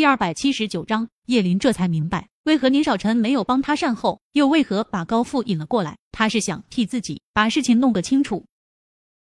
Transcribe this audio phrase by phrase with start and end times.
[0.00, 5.98] 第二百七十九章，叶林这才明白，为何宁少臣没有帮他善后，又为何把高父引了过来。
[6.10, 8.46] 他是想替自己把事情弄个清楚。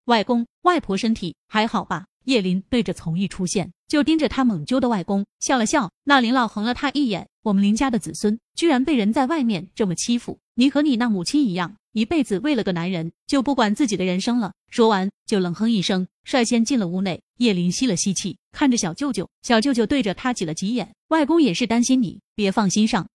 [0.04, 2.04] 外公外婆身体还好吧？
[2.24, 5.90] 叶林对着从一出现就盯着他猛揪的外公笑了笑。
[6.04, 14.52] 那林老横了他一眼，我们林家的子孙居然被人在外面这么欺负，你和你那母亲一样，一辈子为了个男人就不管自己的人生了。
[14.68, 17.22] 说完就冷哼一声，率先进了屋内。
[17.38, 20.94] 叶林吸了吸气，看着小舅舅，小舅舅对着他挤了挤眼。
[21.08, 23.06] 外公也是担心你，别放心上。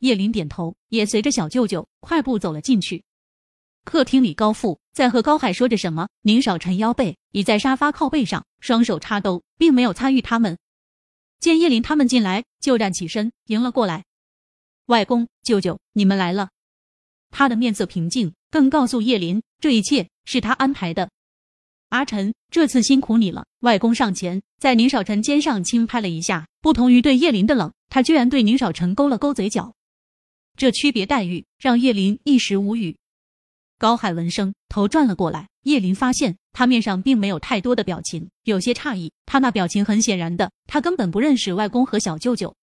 [0.00, 3.04] 叶林点头，也随着小舅舅快步走了进去。
[3.84, 6.08] 客厅里，高富在和高海说着什么。
[6.22, 10.58] 宁少臣腰背倚在沙发靠背上，双手插兜，并没有参与他们。
[11.38, 14.04] 见叶林他们进来，就站起身迎了过来。
[14.86, 16.48] 外公、舅舅，你们来了。
[17.30, 21.08] 他的面色平静，更告诉叶林，这一切是他安排的。
[21.88, 23.46] 阿晨，这次辛苦你了。
[23.60, 26.46] 外公上前，在宁少臣肩上轻拍了一下。
[26.60, 29.74] 不同于对叶林的冷，他居然对宁少臣勾了勾嘴角。
[30.56, 32.96] 这区别待遇让叶林一时无语。
[33.78, 35.48] 高海闻声，头转了过来。
[35.62, 39.12] 叶林发现他面上并没有太多的表情，有些诧异。
[39.26, 42.54] 他那表情很显然的，他根本不认识外公和小舅舅。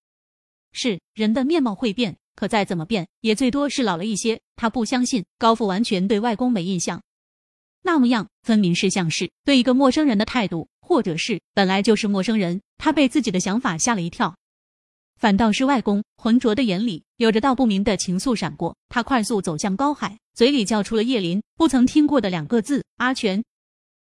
[0.72, 4.40] 是人的面貌会变，可再怎么变，也最多是老了一些。
[4.56, 7.02] 他不相信高父完全对外公没印象，
[7.86, 12.62] 那么样分明是像是对一个陌生人的态度，或者是本来就是陌生人。
[12.78, 14.34] 他被自己的想法吓了一跳。
[15.18, 23.44] 反倒是外公浑浊的眼里有着道不明的情愫闪过，他快速走向高海，嘴里叫出了叶林不曾听过的两个字：阿全。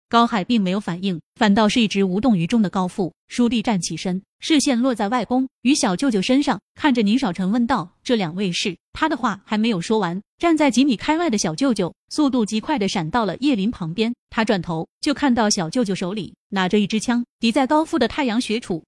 [0.10, 3.14] 高海并没有反应，反倒是一直无动于衷的高富。
[3.30, 18.84] 倏地站起身，视线落在外公与小舅舅身上，看着宁少臣问道：“这两位是？”他的话还没有说完，站在几米开外的小舅舅速度极快的闪到了叶林旁边，他转头就看到小舅舅手里拿着一支枪抵在高富的太阳穴处。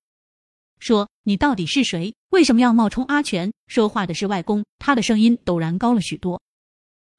[0.80, 2.16] 说：“你到底是谁？
[2.32, 6.42] 为什么要冒充阿全？”说话的是外公，他的声音陡然高了许多。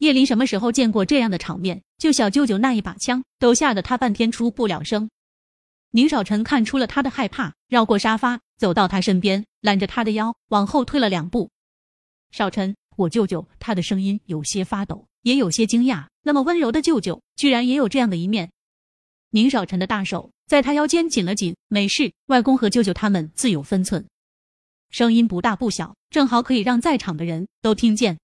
[0.02, 1.80] 叶林什么时候见过这样的场面？
[1.96, 5.08] 就小舅舅那一把枪，都吓得他半天出不了声。
[5.92, 11.52] 宁少臣看出了他的害怕，绕过沙发，走到他身边，揽着他的腰，往后退了两步。
[12.32, 13.46] 少臣，我舅舅。
[13.60, 16.06] 他的声音有些发抖，也有些惊讶。
[16.22, 18.50] 那么温柔的舅舅，居然也有这样的一面。
[19.30, 24.04] 宁少臣的大手在他腰间紧了紧，没事，外公和舅舅他们自有分寸。
[24.90, 28.18] 声音不大不小，正好可以让在场的人都听见。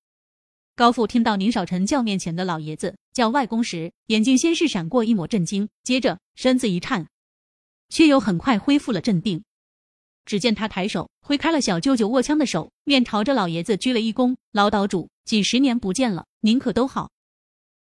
[0.79, 7.09] 高父听到宁少臣叫面前的老爷子叫外公时，眼睛先是闪过一抹震惊，接着身子一颤，
[7.89, 9.43] 却又很快恢复了镇定。
[10.25, 17.11] 只见他抬手挥开了小舅舅握枪的手，面朝着老爷子鞠了一躬：“老岛主，几十年不见了，您可都好？”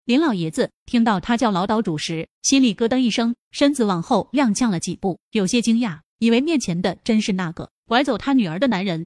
[0.06, 9.04] 林老爷子听到他叫老岛主时，心里咯噔一声，身子往后踉跄了几步，有些惊讶，以为面前的真是那个拐走他女儿的男人。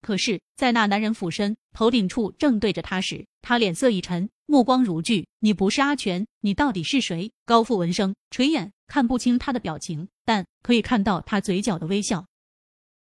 [0.00, 5.26] 可是，在那男人俯身头顶处正对着他时，他脸色一沉，目光如炬。
[5.40, 7.30] 你不是阿全，你到底是谁？
[7.44, 12.26] 高富闻声垂眼，看不清他的表情，但可以看到他嘴角的微笑。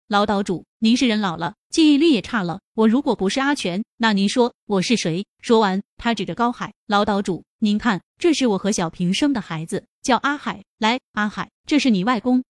[0.08, 2.62] 老岛主，您是人老了，记忆力也差了。
[2.74, 5.26] 我如果不是阿全，那您说我是谁？
[5.42, 6.74] 说完，他指着高海。
[6.88, 10.64] 老岛主，您看，这是我和小平生的孩子，叫阿海。
[10.80, 12.44] 来，阿海，这是你外公。